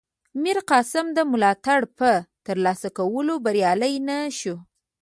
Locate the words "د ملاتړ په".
1.17-2.09